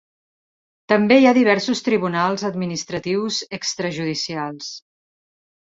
[0.93, 4.75] També hi ha diversos tribunals administratius extrajudicials.